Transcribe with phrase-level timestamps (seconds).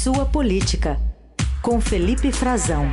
[0.00, 0.96] Sua Política,
[1.60, 2.84] com Felipe Frazão.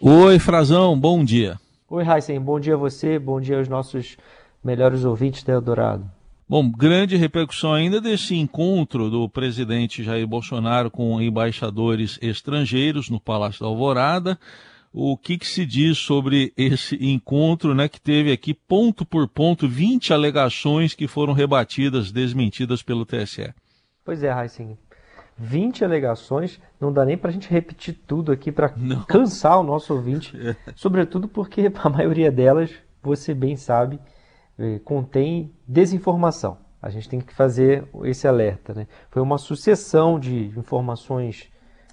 [0.00, 1.58] Oi, Frazão, bom dia.
[1.88, 4.16] Oi, Heisen, bom dia a você, bom dia aos nossos
[4.62, 6.08] melhores ouvintes da Eldorado.
[6.48, 13.62] Bom, grande repercussão ainda desse encontro do presidente Jair Bolsonaro com embaixadores estrangeiros no Palácio
[13.62, 14.38] da Alvorada.
[14.92, 19.68] O que, que, se diz sobre esse encontro, né, que teve aqui ponto por ponto
[19.68, 23.54] 20 alegações que foram rebatidas, desmentidas pelo TSE?
[24.04, 24.76] Pois é, Heisen.
[25.38, 28.68] 20 alegações, não dá nem para a gente repetir tudo aqui para
[29.08, 30.56] cansar o nosso ouvinte, é.
[30.74, 33.98] sobretudo porque a maioria delas, você bem sabe,
[34.58, 36.58] é, contém desinformação.
[36.82, 38.74] A gente tem que fazer esse alerta.
[38.74, 38.86] Né?
[39.10, 41.48] Foi uma sucessão de informações,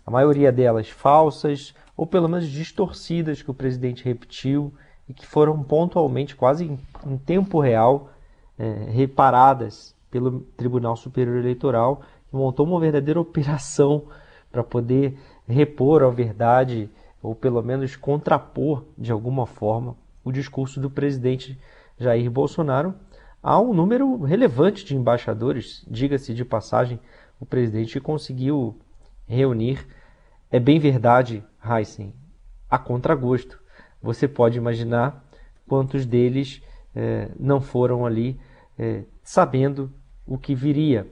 [0.06, 4.72] a maioria delas falsas, ou pelo menos distorcidas, que o presidente repetiu
[5.10, 8.12] e que foram pontualmente, quase em, em tempo real,
[8.58, 14.06] é, reparadas pelo Tribunal Superior Eleitoral que montou uma verdadeira operação
[14.52, 15.18] para poder
[15.48, 16.90] repor a verdade,
[17.22, 21.58] ou pelo menos contrapor de alguma forma o discurso do presidente
[21.98, 22.94] Jair Bolsonaro
[23.42, 25.86] a um número relevante de embaixadores.
[25.90, 27.00] Diga-se de passagem,
[27.40, 28.76] o presidente conseguiu
[29.26, 29.88] reunir,
[30.52, 32.14] é bem verdade, Heisen,
[32.70, 33.60] a contragosto.
[34.02, 35.26] Você pode imaginar
[35.68, 36.62] quantos deles
[36.96, 38.40] eh, não foram ali
[38.78, 39.92] eh, sabendo
[40.26, 41.08] o que viria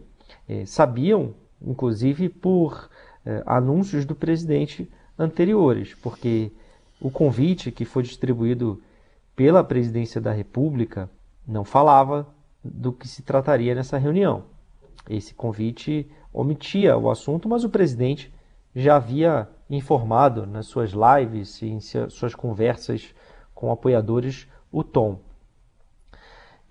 [0.47, 2.89] é, sabiam, inclusive por
[3.47, 6.51] anúncios do presidente anteriores, porque
[7.01, 8.79] o convite que foi distribuído
[9.35, 11.09] pela presidência da República
[11.47, 12.27] não falava
[12.63, 14.43] do que se trataria nessa reunião.
[15.09, 18.31] Esse convite omitia o assunto, mas o presidente
[18.75, 23.15] já havia informado nas suas lives e em suas conversas
[23.53, 25.19] com apoiadores o tom.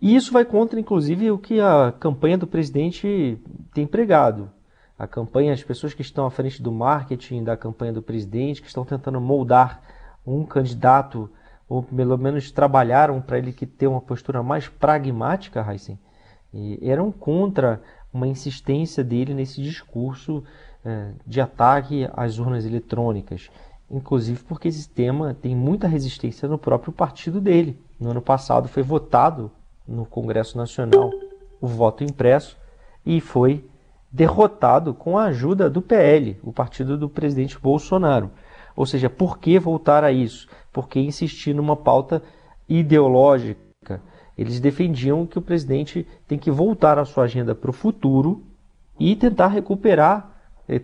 [0.00, 3.40] E isso vai contra, inclusive, o que a campanha do presidente
[3.72, 4.50] tem pregado.
[4.98, 8.68] A campanha, as pessoas que estão à frente do marketing da campanha do presidente, que
[8.68, 9.82] estão tentando moldar
[10.26, 11.30] um candidato,
[11.66, 15.98] ou pelo menos trabalharam para ele que ter uma postura mais pragmática, Heisen,
[16.82, 20.44] eram contra uma insistência dele nesse discurso
[21.26, 23.50] de ataque às urnas eletrônicas.
[23.90, 27.78] Inclusive porque esse tema tem muita resistência no próprio partido dele.
[27.98, 29.50] No ano passado foi votado
[29.86, 31.10] no Congresso Nacional
[31.60, 32.56] o voto impresso
[33.04, 33.64] e foi
[34.10, 38.30] derrotado com a ajuda do PL, o partido do presidente Bolsonaro.
[38.76, 40.48] Ou seja, por que voltar a isso?
[40.72, 42.22] Por que insistir numa pauta
[42.68, 44.00] ideológica?
[44.36, 48.42] Eles defendiam que o presidente tem que voltar a sua agenda para o futuro
[48.98, 50.33] e tentar recuperar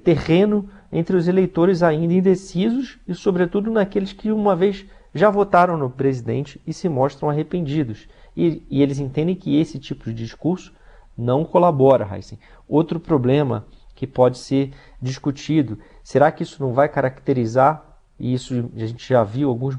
[0.05, 5.91] terreno entre os eleitores ainda indecisos e, sobretudo, naqueles que uma vez já votaram no
[5.91, 8.09] presidente e se mostram arrependidos.
[8.37, 10.73] E, e eles entendem que esse tipo de discurso
[11.17, 12.39] não colabora, Heisen.
[12.69, 17.85] Outro problema que pode ser discutido, será que isso não vai caracterizar,
[18.19, 19.77] e isso a gente já viu alguns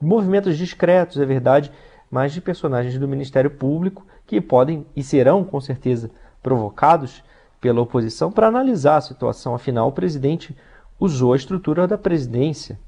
[0.00, 1.70] movimentos discretos, é verdade,
[2.10, 6.10] mas de personagens do Ministério Público que podem e serão com certeza
[6.42, 7.22] provocados
[7.60, 9.54] pela oposição para analisar a situação.
[9.54, 10.56] Afinal, o presidente
[10.98, 12.78] usou a estrutura da presidência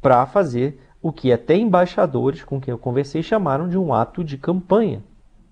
[0.00, 4.36] para fazer o que até embaixadores com quem eu conversei chamaram de um ato de
[4.36, 5.02] campanha.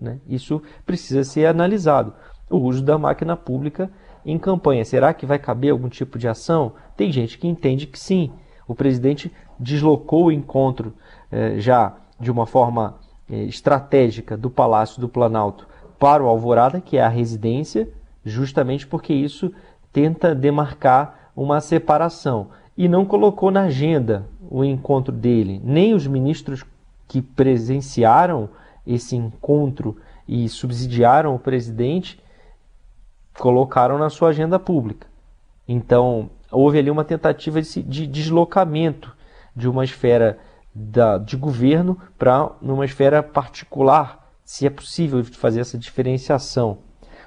[0.00, 0.18] Né?
[0.28, 2.12] Isso precisa ser analisado.
[2.50, 3.90] O uso da máquina pública
[4.24, 4.84] em campanha.
[4.84, 6.72] Será que vai caber algum tipo de ação?
[6.96, 8.32] Tem gente que entende que sim.
[8.66, 10.94] O presidente deslocou o encontro
[11.30, 12.96] eh, já de uma forma
[13.30, 15.66] eh, estratégica do Palácio do Planalto
[15.98, 17.88] para o Alvorada, que é a residência,
[18.24, 19.52] justamente porque isso
[19.92, 25.60] tenta demarcar uma separação e não colocou na agenda o encontro dele.
[25.62, 26.64] Nem os ministros
[27.06, 28.48] que presenciaram
[28.86, 29.96] esse encontro
[30.26, 32.18] e subsidiaram o presidente
[33.38, 35.06] colocaram na sua agenda pública.
[35.66, 39.14] Então, houve ali uma tentativa de, de deslocamento
[39.54, 40.38] de uma esfera
[40.74, 46.78] da, de governo para uma esfera particular, se é possível fazer essa diferenciação.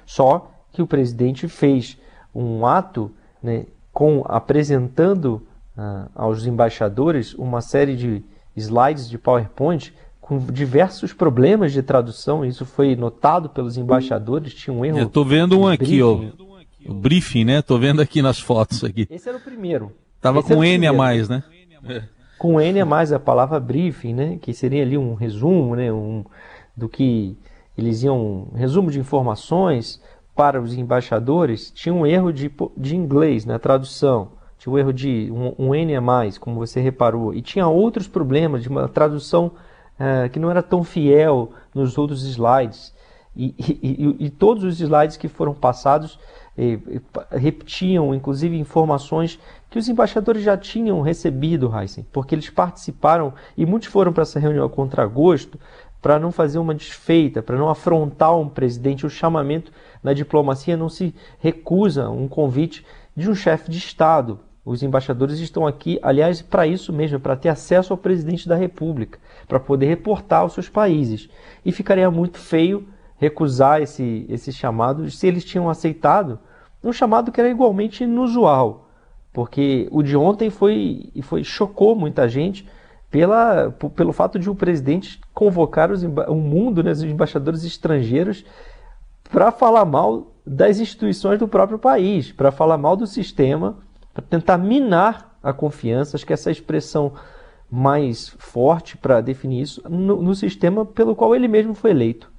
[0.04, 1.98] Só que o presidente fez
[2.34, 3.10] um ato
[3.42, 5.42] né, com apresentando
[5.76, 8.22] uh, aos embaixadores uma série de
[8.56, 12.44] slides de PowerPoint com diversos problemas de tradução.
[12.44, 14.52] Isso foi notado pelos embaixadores.
[14.52, 14.98] Tinha um erro.
[14.98, 16.20] Eu estou vendo um aqui, ó.
[16.86, 17.58] O briefing, né?
[17.60, 19.06] Estou vendo aqui nas fotos aqui.
[19.10, 19.92] Esse era o primeiro.
[20.20, 21.42] Tava Esse com N a mais, né?
[22.38, 24.38] Com N a mais a palavra briefing, né?
[24.40, 25.92] Que seria ali um resumo, né?
[25.92, 26.24] Um,
[26.76, 27.36] do que
[27.76, 30.00] eles iam um resumo de informações
[30.38, 35.28] para os embaixadores tinha um erro de, de inglês na tradução, tinha um erro de
[35.32, 39.46] um, um N a mais, como você reparou, e tinha outros problemas de uma tradução
[39.98, 42.94] uh, que não era tão fiel nos outros slides.
[43.34, 46.18] E, e, e, todos os slides que foram passados
[46.56, 46.80] eh,
[47.30, 49.38] repetiam, inclusive, informações
[49.70, 54.40] que os embaixadores já tinham recebido, Heisen, porque eles participaram e muitos foram para essa
[54.40, 55.56] reunião a contragosto
[56.00, 59.06] para não fazer uma desfeita, para não afrontar um presidente.
[59.06, 59.72] O chamamento
[60.02, 62.84] na diplomacia não se recusa um convite
[63.16, 64.38] de um chefe de Estado.
[64.64, 69.18] Os embaixadores estão aqui, aliás, para isso mesmo, para ter acesso ao presidente da República,
[69.46, 71.28] para poder reportar aos seus países.
[71.64, 72.86] E ficaria muito feio
[73.16, 76.38] recusar esse, esse chamado se eles tinham aceitado
[76.82, 78.88] um chamado que era igualmente inusual,
[79.32, 82.68] porque o de ontem foi, foi chocou muita gente
[83.10, 88.44] pela, pelo fato de o presidente convocar os, o mundo, né, os embaixadores estrangeiros,
[89.30, 93.78] para falar mal das instituições do próprio país, para falar mal do sistema,
[94.12, 96.16] para tentar minar a confiança.
[96.16, 97.12] Acho que essa é expressão
[97.70, 102.30] mais forte para definir isso no, no sistema pelo qual ele mesmo foi eleito.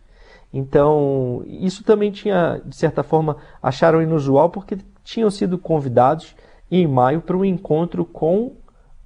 [0.51, 6.35] Então, isso também tinha, de certa forma, acharam inusual porque tinham sido convidados
[6.71, 8.55] em maio para um encontro com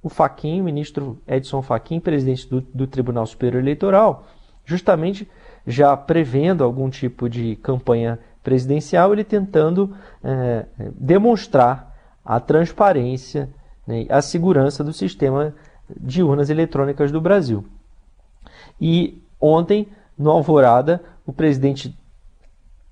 [0.04, 4.26] o Faquin, o ministro Edson Faquin, presidente do, do Tribunal Superior Eleitoral,
[4.62, 5.26] justamente
[5.66, 13.48] já prevendo algum tipo de campanha presidencial, ele tentando é, demonstrar a transparência,
[13.86, 15.54] né, a segurança do sistema
[15.98, 17.64] de urnas eletrônicas do Brasil.
[18.78, 21.96] E ontem, no Alvorada, o presidente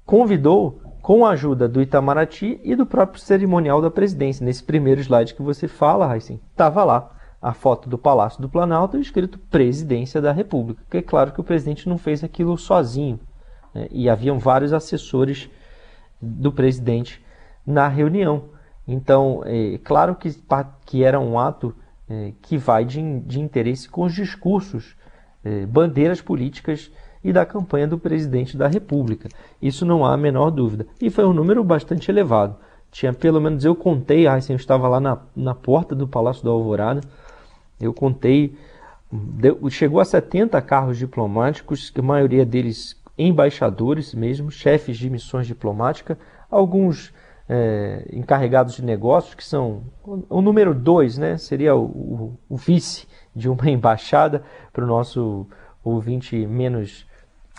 [0.06, 4.46] convidou, com a ajuda do Itamaraty e do próprio cerimonial da presidência.
[4.46, 7.10] Nesse primeiro slide que você fala, Raíssen, estava lá
[7.42, 10.80] a foto do Palácio do Planalto escrito Presidência da República.
[10.84, 13.18] Porque é claro que o presidente não fez aquilo sozinho.
[13.74, 13.88] Né?
[13.90, 15.50] E haviam vários assessores
[16.20, 17.20] do presidente
[17.66, 18.44] na reunião.
[18.86, 20.30] Então, é claro que,
[20.86, 21.74] que era um ato
[22.08, 24.96] é, que vai de, de interesse com os discursos,
[25.44, 26.92] é, bandeiras políticas
[27.24, 29.28] e da campanha do presidente da República.
[29.60, 30.86] Isso não há a menor dúvida.
[31.00, 32.56] E foi um número bastante elevado.
[32.90, 36.44] Tinha pelo menos, eu contei, ah, assim, eu estava lá na, na porta do Palácio
[36.44, 37.00] da Alvorada,
[37.80, 38.54] eu contei,
[39.10, 46.16] deu, chegou a 70 carros diplomáticos, a maioria deles embaixadores mesmo, chefes de missões diplomáticas,
[46.50, 47.12] alguns
[47.48, 51.36] é, encarregados de negócios, que são o, número dois, né?
[51.36, 54.42] Seria o, o, o vice de uma embaixada
[54.72, 55.46] para o nosso
[55.82, 57.06] ouvinte menos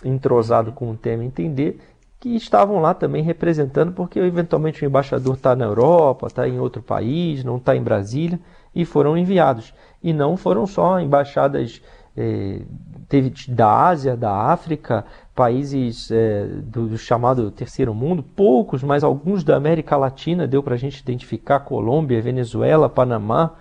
[0.02, 1.78] entrosado com o tema entender,
[2.18, 6.82] que estavam lá também representando, porque eventualmente o embaixador está na Europa, está em outro
[6.82, 8.40] país, não está em Brasília,
[8.74, 9.74] e foram enviados.
[10.02, 11.82] E não foram só embaixadas
[12.16, 12.62] eh,
[13.08, 15.04] teve da Ásia, da África,
[15.34, 20.74] países eh, do, do, chamado terceiro mundo, poucos, mas alguns da América Latina, deu para
[20.74, 23.54] a gente identificar Colômbia, Venezuela, Panamá,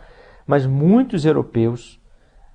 [0.48, 2.00] mas muitos europeus.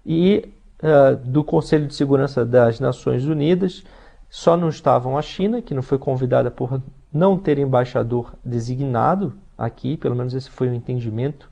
[0.07, 0.49] E
[0.83, 3.85] uh, do Conselho de Segurança das Nações Unidas.
[4.31, 6.83] Só não estavam a China, que não foi convidada por
[7.13, 11.51] não ter embaixador designado aqui, pelo menos esse foi o entendimento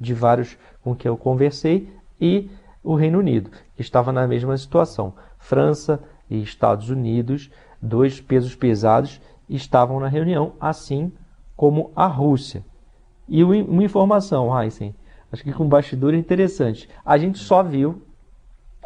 [0.00, 2.50] de vários com que eu conversei, e
[2.82, 5.14] o Reino Unido, que estava na mesma situação.
[5.38, 7.50] França e Estados Unidos,
[7.80, 11.12] dois pesos pesados, estavam na reunião, assim
[11.56, 12.64] como a Rússia.
[13.28, 14.94] E uma informação, Heisen,
[15.30, 16.88] acho que com bastidor interessante.
[17.04, 18.02] A gente só viu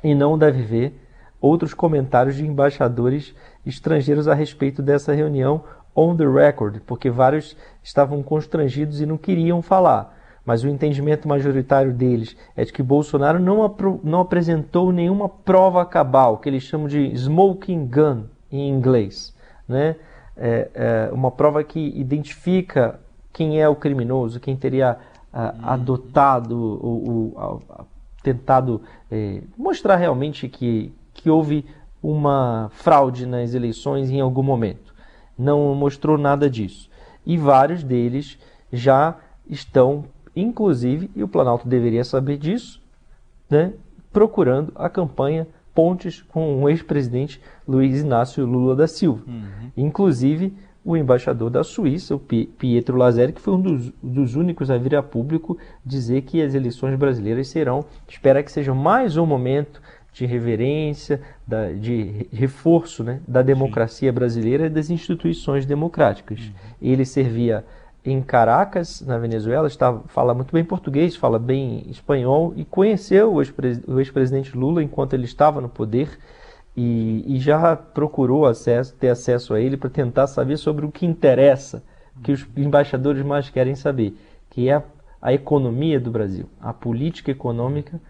[0.03, 0.99] e não deve ver
[1.41, 3.35] outros comentários de embaixadores
[3.67, 9.61] estrangeiros a respeito dessa reunião on the record, porque vários estavam constrangidos e não queriam
[9.61, 10.19] falar.
[10.45, 16.39] Mas o entendimento majoritário deles é de que Bolsonaro não, não apresentou nenhuma prova cabal,
[16.39, 19.35] que eles chamam de smoking gun em inglês.
[19.69, 19.97] Né?
[20.37, 22.99] É, é uma prova que identifica
[23.33, 24.99] quem é o criminoso, quem teria
[25.33, 27.87] uh, adotado o, o,
[28.23, 31.65] tentado é, mostrar realmente que, que houve
[32.03, 34.95] uma fraude nas eleições em algum momento.
[35.39, 36.91] Não mostrou nada disso.
[37.25, 38.39] E vários deles
[38.73, 39.17] já
[39.49, 42.83] estão, inclusive, e o Planalto deveria saber disso,
[43.49, 43.73] né,
[44.13, 49.23] procurando a campanha Pontes com o ex-presidente Luiz Inácio Lula da Silva.
[49.27, 49.71] Uhum.
[49.75, 54.77] Inclusive, o embaixador da Suíça, o Pietro Lazeri, que foi um dos, dos, únicos a
[54.77, 59.81] vir a público dizer que as eleições brasileiras serão, espera que seja mais um momento
[60.13, 64.15] de reverência, da, de reforço né, da democracia Sim.
[64.15, 66.41] brasileira e das instituições democráticas.
[66.41, 66.53] Uhum.
[66.83, 67.65] Ele servia
[68.05, 74.01] em Caracas, na Venezuela, estava, fala muito bem português, fala bem espanhol e conheceu o
[74.01, 76.19] ex-presidente Lula enquanto ele estava no poder
[76.77, 81.07] e, e já procurou acesso, ter acesso a ele para tentar saber sobre o que
[81.07, 81.83] interessa,
[82.23, 84.17] que os embaixadores mais querem saber,
[84.51, 84.83] que é a,
[85.21, 88.01] a economia do Brasil, a política econômica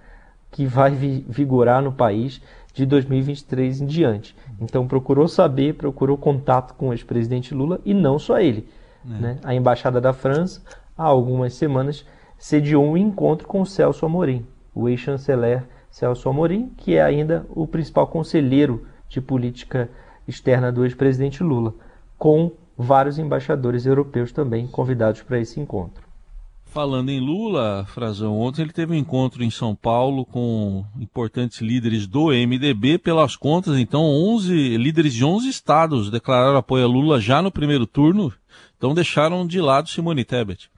[0.50, 2.40] que vai vi, vigorar no país
[2.74, 4.36] de 2023 em diante.
[4.60, 8.68] Então procurou saber, procurou contato com o ex-presidente Lula e não só ele.
[9.04, 9.20] É.
[9.20, 9.38] Né?
[9.42, 10.62] A Embaixada da França,
[10.96, 12.04] há algumas semanas,
[12.38, 17.66] sediou um encontro com o Celso Amorim, o ex-chanceler Celso Amorim, que é ainda o
[17.66, 19.90] principal conselheiro de política
[20.26, 21.74] externa do ex-presidente Lula,
[22.18, 26.02] com vários embaixadores europeus também convidados para esse encontro.
[26.64, 32.06] Falando em Lula, Frazão, ontem ele teve um encontro em São Paulo com importantes líderes
[32.06, 32.96] do MDB.
[32.96, 37.86] Pelas contas, então, 11 líderes de 11 estados declararam apoio a Lula já no primeiro
[37.86, 38.32] turno,
[38.78, 40.70] então deixaram de lado Simone Tebet.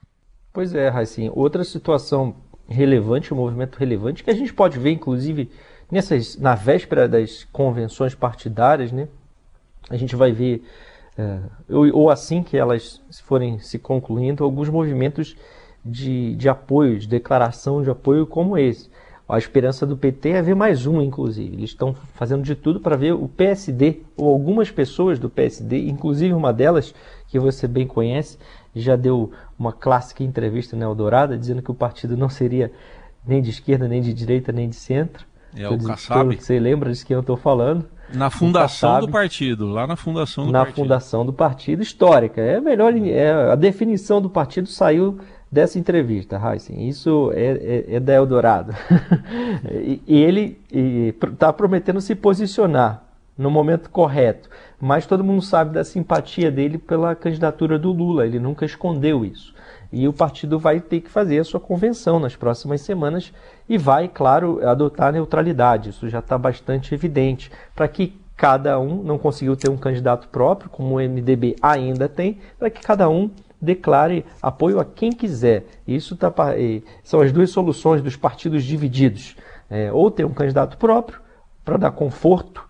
[0.51, 1.29] Pois é, Raicin.
[1.33, 2.35] Outra situação
[2.67, 5.49] relevante, um movimento relevante, que a gente pode ver, inclusive,
[5.91, 9.07] nessas, na véspera das convenções partidárias, né?
[9.89, 10.63] A gente vai ver,
[11.17, 15.35] é, ou, assim que elas forem se concluindo, alguns movimentos
[15.85, 18.89] de, de apoio, de declaração de apoio como esse.
[19.27, 21.55] A esperança do PT é ver mais um, inclusive.
[21.55, 26.33] Eles estão fazendo de tudo para ver o PSD, ou algumas pessoas do PSD, inclusive
[26.33, 26.93] uma delas,
[27.27, 28.37] que você bem conhece,
[28.75, 32.71] já deu uma clássica entrevista na Eldorado, dizendo que o partido não seria
[33.25, 35.25] nem de esquerda, nem de direita, nem de centro.
[35.55, 36.35] É o Kassab.
[36.35, 37.85] Você lembra de quem eu estou falando?
[38.13, 40.77] Na fundação do partido, lá na fundação do na partido.
[40.77, 42.41] Na fundação do partido histórica.
[42.41, 45.17] É melhor, é, a definição do partido saiu
[45.55, 46.89] dessa entrevista, Heisen.
[46.89, 48.75] Isso é, é, é da Eldorado.
[49.71, 53.03] e, e, ele está prometendo se posicionar
[53.37, 58.25] no momento correto, mas todo mundo sabe da simpatia dele pela candidatura do Lula.
[58.25, 59.55] Ele nunca escondeu isso.
[59.93, 63.31] E o partido vai ter que fazer a sua convenção nas próximas semanas
[63.67, 65.91] e vai, claro, adotar neutralidade.
[65.91, 67.49] Isso já está bastante evidente.
[67.73, 72.39] Para que cada um não conseguiu ter um candidato próprio, como o MDB ainda tem,
[72.59, 73.29] para que cada um
[73.65, 75.65] declare apoio a quem quiser.
[75.85, 76.33] Isso tá,
[77.03, 79.35] são as duas soluções dos partidos divididos.
[79.69, 81.19] É, ou ter um candidato próprio
[81.63, 82.63] para dar conforto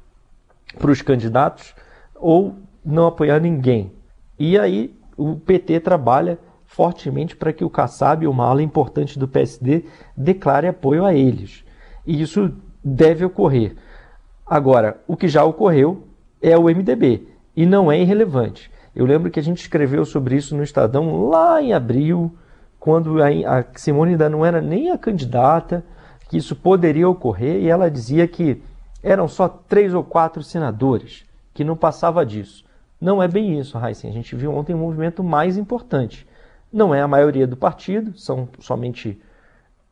[0.78, 1.74] para os candidatos,
[2.16, 3.92] ou não apoiar ninguém.
[4.38, 9.86] E aí o PT trabalha fortemente para que o Kassab, uma ala importante do PSD,
[10.16, 11.64] declare apoio a eles.
[12.06, 13.76] E isso deve ocorrer.
[14.46, 16.04] Agora, o que já ocorreu
[16.42, 18.70] é o MDB e não é irrelevante.
[18.96, 22.34] Eu lembro que a gente escreveu sobre isso no Estadão lá em abril,
[22.80, 25.84] quando a Simone ainda não era nem a candidata,
[26.30, 28.62] que isso poderia ocorrer, e ela dizia que
[29.04, 32.64] eram só três ou quatro senadores, que não passava disso.
[33.00, 34.10] Não é bem isso, Heisen.
[34.10, 36.26] A gente viu ontem um movimento mais importante.
[36.72, 39.22] Não é a maioria do partido, são somente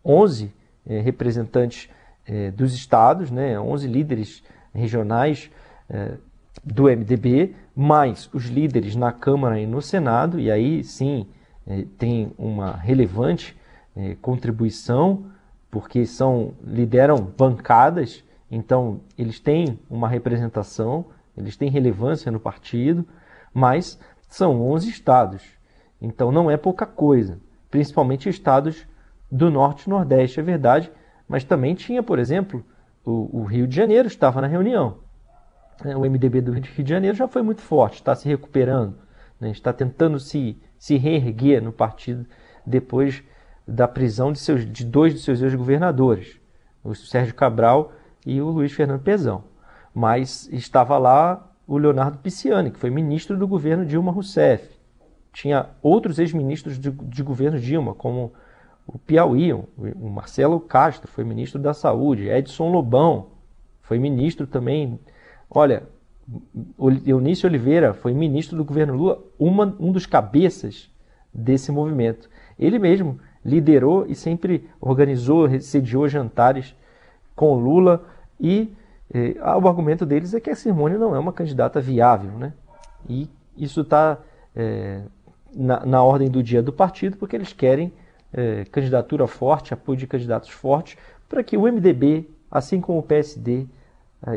[0.04, 0.52] 11
[0.88, 1.90] eh, representantes
[2.26, 4.44] eh, dos estados, né, 11 líderes
[4.74, 5.52] regionais
[5.90, 6.14] eh,
[6.64, 11.28] do MDB, mais os líderes na Câmara e no Senado, e aí sim
[11.66, 13.58] eh, tem uma relevante
[13.96, 15.26] eh, contribuição,
[15.72, 23.06] porque são lideram bancadas, então eles têm uma representação, eles têm relevância no partido,
[23.54, 25.44] mas são 11 estados,
[26.02, 27.40] então não é pouca coisa,
[27.72, 28.88] principalmente estados
[29.32, 30.92] do Norte e Nordeste, é verdade,
[31.28, 32.64] mas também tinha, por exemplo,
[33.04, 34.98] o, o Rio de Janeiro estava na reunião.
[35.84, 38.96] Né, o MDB do Rio de Janeiro já foi muito forte, está se recuperando,
[39.40, 42.26] né, está tentando se, se reerguer no partido
[42.66, 43.24] depois
[43.68, 46.40] da prisão de, seus, de dois de seus ex-governadores,
[46.84, 47.94] o Sérgio Cabral
[48.26, 49.46] e o Luiz Fernando Pezão.
[49.94, 54.70] Mas estava lá o Leonardo Pisciani, que foi ministro do governo Dilma Rousseff.
[55.32, 58.34] Tinha outros ex-ministros de, de governo Dilma, como
[58.86, 63.28] o Piauí, o Marcelo Castro foi ministro da Saúde, Edson Lobão
[63.82, 65.00] foi ministro também
[65.54, 65.84] Olha,
[67.06, 70.90] Eunício Oliveira foi ministro do governo Lula, uma, um dos cabeças
[71.34, 72.30] desse movimento.
[72.58, 76.76] Ele mesmo liderou e sempre organizou, sediou jantares
[77.36, 78.04] com Lula
[78.40, 78.74] e
[79.14, 82.54] eh, o argumento deles é que a Simone não é uma candidata viável, né?
[83.08, 84.18] E isso está
[84.56, 85.02] eh,
[85.54, 87.92] na, na, ordem do dia do partido porque eles querem
[88.32, 93.68] eh, candidatura forte, apoio de candidatos fortes para que o MDB, assim como o PSD,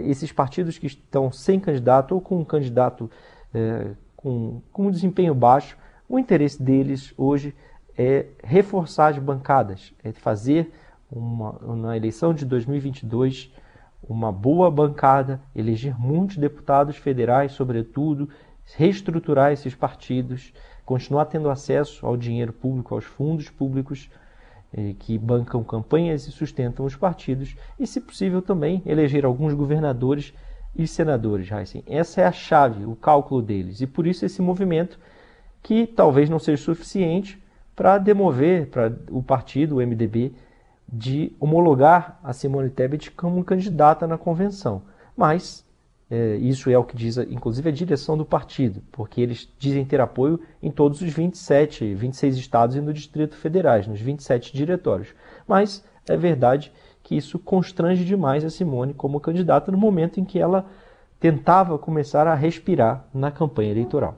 [0.05, 3.11] esses partidos que estão sem candidato ou com um candidato
[3.55, 5.76] é, com, com um desempenho baixo,
[6.09, 7.55] o interesse deles hoje
[7.97, 10.73] é reforçar as bancadas, é fazer
[11.11, 13.52] uma, na eleição de 2022
[14.09, 18.28] uma boa bancada, eleger muitos deputados federais, sobretudo,
[18.76, 20.52] reestruturar esses partidos,
[20.85, 24.09] continuar tendo acesso ao dinheiro público, aos fundos públicos
[24.99, 30.33] que bancam campanhas e sustentam os partidos, e, se possível, também eleger alguns governadores
[30.75, 31.50] e senadores.
[31.50, 31.83] Heisen.
[31.87, 34.99] Essa é a chave, o cálculo deles, e por isso esse movimento
[35.62, 37.42] que talvez não seja suficiente
[37.75, 40.33] para demover para o partido, o MDB,
[40.88, 44.83] de homologar a Simone Tebet como candidata na convenção.
[45.16, 45.65] Mas
[46.09, 50.01] é, isso é o que diz, inclusive, a direção do partido, porque eles dizem ter
[50.01, 55.15] apoio em todos os 27, 26 estados e no Distrito Federais, nos 27 diretórios.
[55.49, 56.73] Mas é verdade
[57.03, 60.67] que isso constrange demais a Simone como candidata no momento em que ela
[61.19, 64.17] tentava começar a respirar na campanha eleitoral.